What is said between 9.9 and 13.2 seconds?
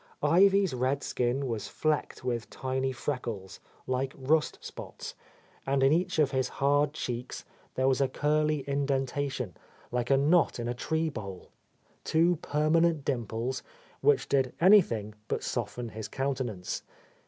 like a knot in a tree bole,— two permanent